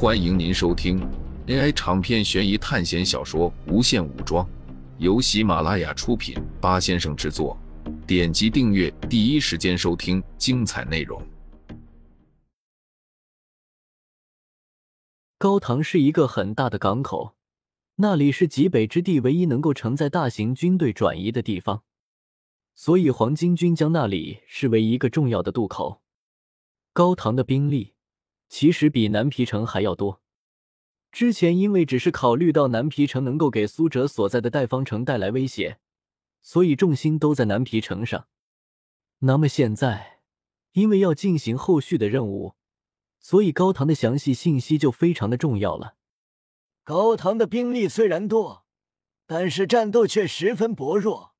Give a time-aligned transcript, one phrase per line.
[0.00, 1.00] 欢迎您收听
[1.48, 4.46] AI 长篇悬疑探险小说《无限武装》，
[4.98, 7.58] 由喜马拉雅出品，八先生制作。
[8.06, 11.20] 点击订阅，第一时间收听精彩内容。
[15.36, 17.34] 高唐是一个很大的港口，
[17.96, 21.82] 那里是极北之地唯一能够承载大型军队转移的地方，
[22.76, 26.02] 所以黄巾军将那里视为一个重要的渡口。
[26.92, 27.94] 高唐的兵力
[28.48, 30.20] 其实比南皮城还要多。
[31.10, 35.78] 之前因为只是考虑到南皮城能够给苏哲所在的代方城带来威胁，
[36.42, 38.28] 所以重心都在南皮城上。
[39.20, 40.20] 那么现在，
[40.72, 42.54] 因为要进行后续的任务。
[43.20, 45.96] 所以高唐的详细信息就非常的重要了。
[46.84, 48.64] 高唐的兵力虽然多，
[49.26, 51.34] 但是战斗却十分薄弱，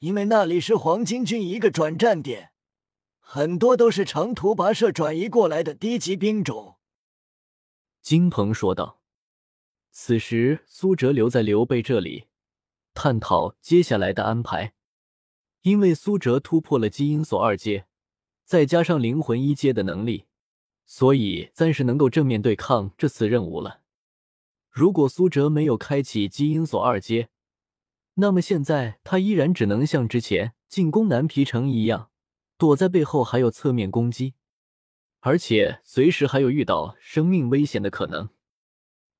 [0.00, 2.52] 因为那里是黄巾军一个转战点，
[3.30, 6.76] 很多都是长途跋涉转移过来的低级兵种。
[8.00, 9.02] 金鹏说道。
[9.90, 12.28] 此时，苏哲留在刘备这里，
[12.94, 14.72] 探讨接下来的安排。
[15.60, 17.84] 因为苏哲突破了基因锁二阶，
[18.46, 20.24] 再加上灵魂一阶的能力。
[20.86, 23.82] 所以暂时能够正面对抗这次任务了。
[24.70, 27.28] 如果苏哲没有开启基因锁二阶，
[28.14, 32.08] 那么现在他依然只能像之前进攻南皮城一样，
[32.58, 34.34] 躲在背后还有侧面攻击，
[35.20, 38.28] 而且随时还有遇到生命危险的可能。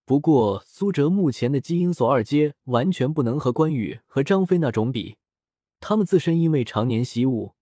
[0.05, 5.19] 不过苏哲目前的基因锁二阶完全不能和关羽和张飞那种比，
[5.78, 7.55] 他们自身因为常年习武，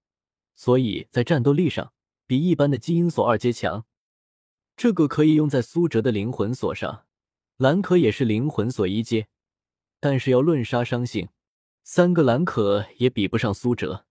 [0.54, 1.92] 所以在战斗力上
[2.26, 3.84] 比一般的基因锁二阶强。
[4.76, 7.04] 这个可以用在苏哲的灵魂锁上，
[7.56, 9.28] 蓝可也是灵魂锁一阶，
[10.00, 11.28] 但是要论杀伤性，
[11.82, 14.06] 三个蓝可也比不上苏哲，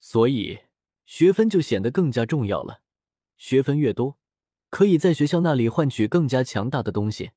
[0.00, 0.60] 所以
[1.14, 2.80] 学分就显得更加重要了。
[3.36, 4.16] 学分越多，
[4.70, 7.32] 可以在学校那里换取更加强大的东西，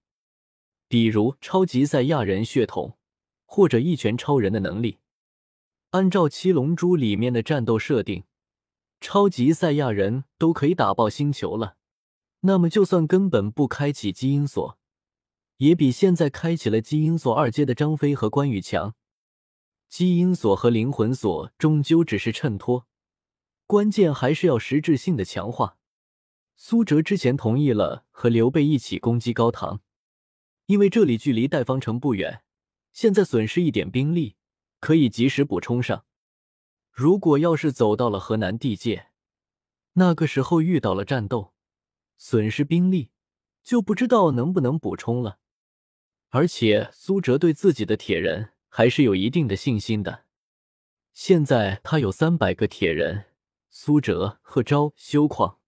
[0.88, 2.98] 比如超级赛亚人血统
[3.44, 5.00] 或者一拳超人的能力。
[5.90, 8.24] 按照七龙珠里面的战斗设定，
[9.02, 11.76] 超级赛亚人都可以打爆星球了。
[12.40, 14.80] 那么，就算根本不开启基因锁，
[15.58, 18.96] 也比现在开启了基因锁二阶的张飞和关羽强。
[19.90, 22.88] 基因锁和灵魂锁终究只是衬托，
[23.68, 25.78] 关键还是要实质性的强化。
[26.56, 29.82] 苏哲之前同意了和刘备一起攻击高唐，
[30.68, 32.44] 因为这里距离代方城不远，
[32.94, 34.36] 现在损失一点兵力
[34.80, 36.06] 可以及时补充上。
[36.92, 39.08] 如果要是走到了河南地界，
[39.94, 41.54] 那个时候遇到了战斗。
[42.18, 43.12] 损失兵力，
[43.62, 45.40] 就不知道能不能补充了。
[46.30, 50.24] 而且苏哲对自己的铁人还是有一定的信心的。
[51.14, 53.26] 现在他有三百个铁人，
[53.78, 55.60] 苏哲、贺昭、修矿。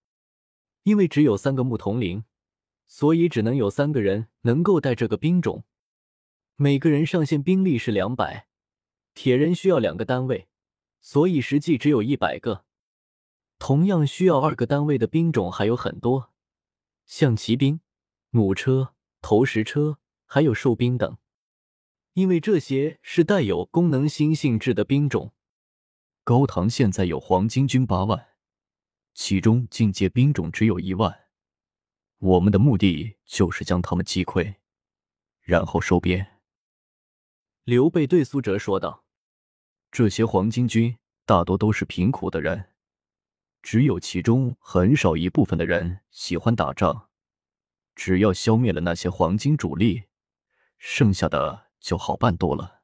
[0.84, 2.24] 因为只有三个牧童灵，
[2.86, 5.64] 所以只能有三个人能够带这个兵种。
[6.56, 8.48] 每个人上限兵力是两百，
[9.12, 10.48] 铁人需要两个单位，
[11.02, 12.64] 所以实际只有一百个。
[13.58, 16.32] 同样需要二个单位的兵种还有很多。
[17.04, 17.82] 像骑兵、
[18.30, 21.18] 弩车、投石车，还有兽兵等，
[22.14, 25.34] 因为这些是带有功能性性质的兵种。
[26.28, 28.28] 高唐现在有黄巾军八万，
[29.14, 31.20] 其中进阶兵种只有一万。
[32.18, 34.56] 我们的目的就是将他们击溃，
[35.40, 36.42] 然后收编。
[37.64, 39.06] 刘备对苏哲说道
[39.90, 42.74] ：“这些黄巾军大多都是贫苦的人。”
[43.64, 47.08] 只有其中很少一部分的人喜欢打仗，
[47.94, 50.02] 只要消灭了那些黄金主力，
[50.76, 52.82] 剩下的就好办多了。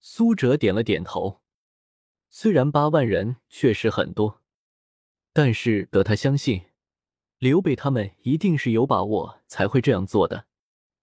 [0.00, 1.44] 苏哲点了点头，
[2.38, 4.42] 虽然八万人确实很多，
[5.32, 6.66] 但是得他相信，
[7.38, 10.46] 刘备他们一定是有把握才会这样做的。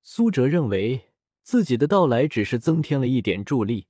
[0.04, 1.10] 苏哲认为
[1.42, 3.88] 自己的到来只是增添了一点助力，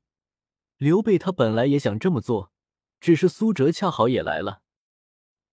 [0.78, 2.54] 刘备他本来也想这么做。
[3.02, 4.62] 只是苏哲恰好也来了。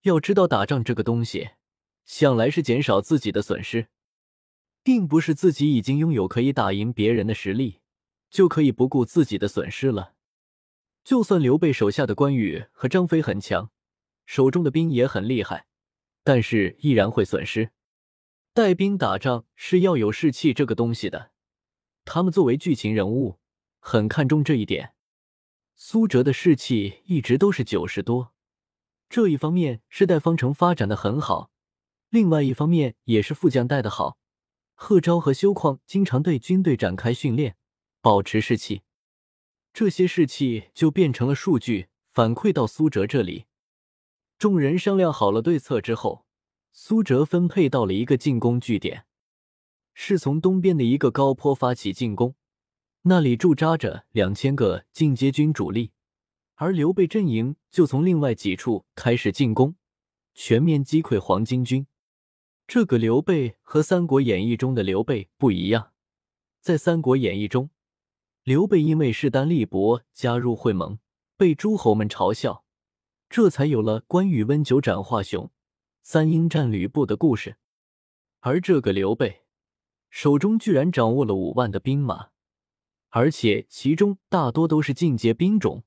[0.03, 1.49] 要知道，打仗这个东西，
[2.05, 3.87] 向来是减少自己的损失，
[4.81, 7.81] 并不是自己已经拥有可以打赢别人的实力，
[8.29, 10.13] 就可以不顾自己的损失了。
[11.03, 13.71] 就算刘备手下的关羽和张飞很强，
[14.25, 15.65] 手中的兵也很厉害，
[16.23, 17.71] 但是依然会损失。
[18.53, 21.31] 带兵打仗是要有士气这个东西的，
[22.05, 23.39] 他们作为剧情人物，
[23.79, 24.93] 很看重这一点。
[25.75, 28.33] 苏哲的士气一直都是九十多，
[29.09, 31.49] 这一方面是带方城发展的很好，
[32.09, 34.19] 另外一方面也是副将带的好。
[34.75, 37.55] 贺昭和修矿经常对军队展开训练，
[38.01, 38.83] 保持士气，
[39.73, 43.45] 这些士气就变成了数据反馈到苏哲这里。
[44.37, 46.25] 众人商量好了对策之后，
[46.71, 49.05] 苏哲分配到了一个进攻据点，
[49.93, 52.35] 是从东边的一个高坡发起进攻，
[53.03, 55.91] 那里驻扎着两千个进阶军主力，
[56.55, 59.75] 而刘备阵营就从另外几处开始进攻，
[60.33, 61.87] 全面击溃黄巾军。
[62.67, 65.91] 这个刘备和《三国演义》中的刘备不一样，
[66.61, 67.69] 在《三国演义》中，
[68.43, 70.97] 刘备因为势单力薄加入会盟，
[71.37, 72.63] 被诸侯们嘲笑，
[73.29, 75.51] 这才有了关羽温酒斩华雄。
[76.01, 77.57] 三英战吕布的故事，
[78.39, 79.43] 而这个刘备
[80.09, 82.29] 手中居然掌握了五万的兵马，
[83.09, 85.83] 而且其中大多都是进阶兵种，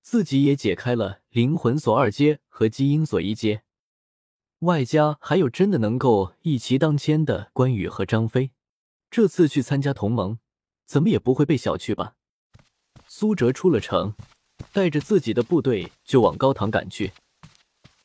[0.00, 3.64] 自己也解开了灵魂锁二阶和基因锁一阶，
[4.60, 8.52] 外加还有真的能够一骑当千的关羽和张飞，
[9.10, 10.38] 这次去参加同盟，
[10.86, 12.14] 怎么也不会被小觑吧？
[13.06, 14.14] 苏哲出了城，
[14.72, 17.12] 带着自己的部队就往高唐赶去。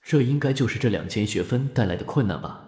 [0.03, 2.67] 这应该就是这两千学分带来的困难吧？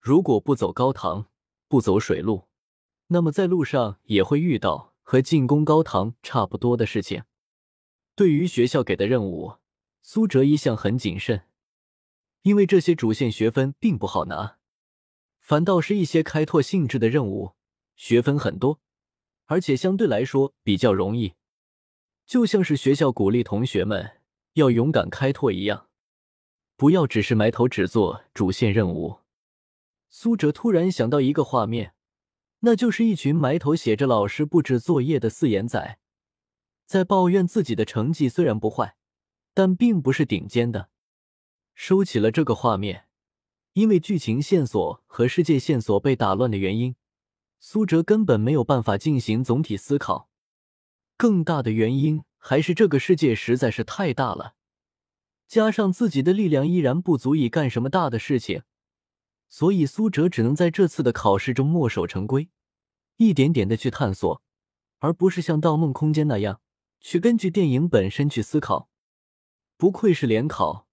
[0.00, 1.26] 如果不走高唐，
[1.68, 2.48] 不走水路，
[3.08, 7.24] 那么在路上也会遇到和进攻高唐差不多的事情。
[8.16, 9.56] 对于学校给的任务，
[10.02, 11.42] 苏哲一向很谨慎，
[12.42, 14.56] 因为这些主线学分并不好拿，
[15.38, 17.52] 反倒是一些开拓性质的任务，
[18.00, 18.80] 学分很多，
[19.44, 21.34] 而且相对来说比较容易，
[22.24, 24.22] 就像是学校鼓励同学们
[24.54, 25.88] 要勇敢开拓一样。
[26.76, 29.18] 不要只是埋头只做主线任务。
[30.08, 31.92] 苏哲突然想到一个画面，
[32.60, 35.98] 那就是一群埋头写着老师布置作业的四眼仔，
[36.86, 38.96] 在抱怨自己的成绩虽然不坏，
[39.52, 40.88] 但并不是顶尖的。
[41.74, 43.04] 收起了这个画面，
[43.74, 46.96] 因为剧情线索和世界线索被打乱的原因，
[47.62, 50.30] 苏哲根本没有办法进行总体思考。
[51.18, 54.54] 更大的原因还是这个世界实在是太大了。
[55.46, 58.62] 加上自己的力量依然不足以干什么大的事情，
[59.48, 62.48] 所以苏哲只能在这次的考试中墨守成规，
[63.16, 64.42] 一点点的去探索，
[65.00, 66.62] 而不是像《盗梦空间》那样
[67.00, 68.88] 去根据电影本身去思考。
[69.76, 70.86] 不愧是联考，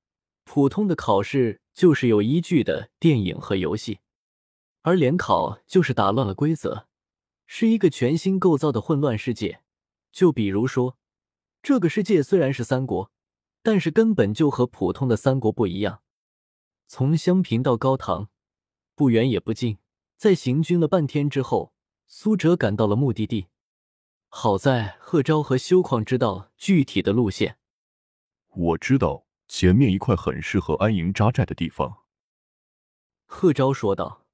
[0.44, 4.00] 普通的考试就是有依据的电影和游戏，
[4.88, 6.88] 而联考就是打乱了规则，
[7.46, 9.60] 是一个全新构造的混乱世界。
[10.14, 10.98] 就比如说，
[11.62, 13.12] 这个世界虽然是三国。
[13.62, 16.02] 但是根本就和普通的三国不一样。
[16.88, 18.30] 从襄平到高唐，
[18.96, 19.80] 不远也不近。
[20.16, 21.74] 在行军了半天之后，
[22.06, 23.48] 苏哲赶到了目的地。
[24.30, 27.58] 好在贺昭和修旷知道具体的路线。
[28.54, 32.04] 我知道前面一块很适合安营扎寨的地方。
[33.26, 34.26] 贺昭说道：“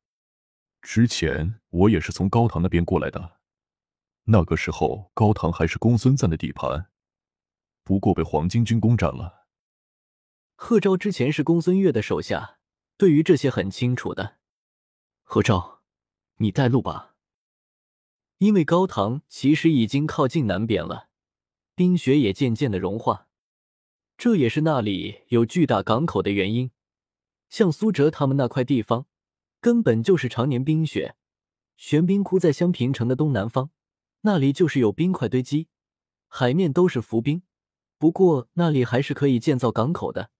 [0.84, 3.40] 之前我也是从高唐那边过来的，
[4.26, 6.92] 那个时候高唐还是公孙瓒的地盘。”
[7.84, 9.48] 不过被黄巾军攻占了。
[10.56, 12.60] 贺昭之前是公孙越的手下，
[12.96, 14.38] 对于这些很清楚的。
[15.24, 15.82] 贺昭，
[16.38, 17.16] 你带路吧。
[18.38, 21.10] 因为高唐其实已经靠近南边了，
[21.76, 23.28] 冰雪也渐渐的融化，
[24.18, 26.72] 这也是那里有巨大港口的原因。
[27.50, 29.08] 像苏哲他们那块地方，
[29.64, 31.16] 根本就是常年冰雪。
[31.78, 33.70] 玄冰窟在襄平城的东南方，
[34.24, 35.70] 那里就是有冰块堆积，
[36.28, 37.44] 海面都是浮冰。
[37.98, 40.32] 不过那里还是可以建造港口的，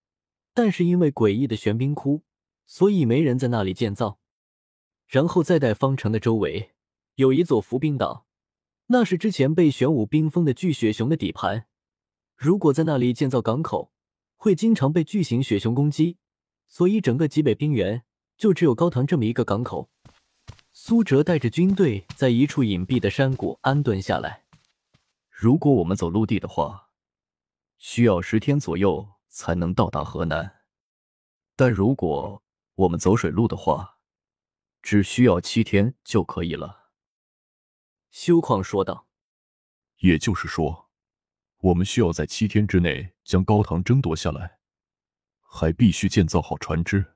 [0.52, 2.22] 但是因为诡异的玄冰窟，
[2.66, 4.18] 所以没人在那里建造。
[5.06, 6.72] 然后再带方城的周围
[7.14, 8.26] 有一座浮冰岛，
[8.88, 11.64] 那是之前被玄武冰封的巨雪熊的底盘。
[12.36, 13.90] 如果在那里建造港口，
[14.36, 16.18] 会经常被巨型雪熊攻击，
[16.68, 18.04] 所以整个极北冰原
[18.36, 19.90] 就只有高唐这么一个港口。
[20.72, 24.44] 苏哲带着军队在一处隐蔽的山谷安顿下来。
[25.30, 26.90] 如果我们走陆地的话，
[27.78, 30.62] 需要十天左右才能到达河南，
[31.54, 32.42] 但如果
[32.74, 33.98] 我们走水路的话，
[34.82, 36.90] 只需要七天就可以了。”
[38.10, 39.06] 修矿说道。
[39.98, 40.90] “也就是说，
[41.58, 44.58] 我们需要在七天之内将高唐争夺下来，
[45.40, 47.13] 还必须建造好船只。”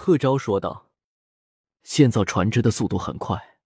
[0.00, 0.90] 贺昭说道。
[1.82, 3.58] “建造船只的速度很快，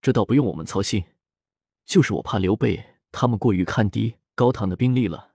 [0.00, 1.04] 这倒不用我们操心。
[1.84, 5.34] 就是我怕刘备他们过于看低。”高唐的兵力了，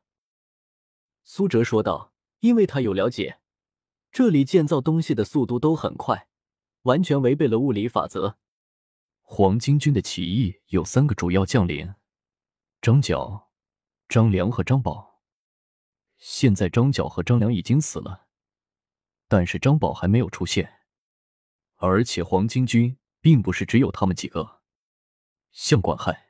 [1.24, 3.40] 苏哲说道：“因为他有了解，
[4.12, 6.28] 这里建造东西的速度都很快，
[6.82, 8.40] 完全违背了物理法则。
[9.22, 11.94] 黄巾军的起义有三个主要将领：
[12.82, 13.52] 张角、
[14.10, 15.22] 张良和张宝。
[16.18, 18.27] 现在张角和张良已经死了，
[19.28, 20.74] 但是张宝还没有出现。
[21.76, 24.62] 而且黄巾军并不是只有他们几个，
[25.52, 26.30] 像管亥、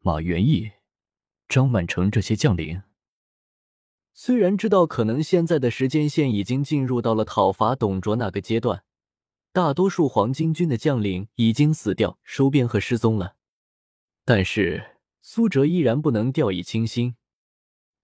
[0.00, 0.72] 马元义。”
[1.48, 2.82] 张满成这些将领，
[4.12, 8.84] 虽然知道可能现在的时间线已经进入到了讨伐董卓那个阶段，
[9.50, 13.36] 大多数黄巾军的将领已经死掉、收编和失踪了，
[14.26, 17.16] 但是苏哲依然不能掉以轻心。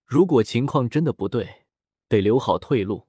[0.07, 1.67] 如果情况真的不对，
[2.09, 3.09] 得留好退路。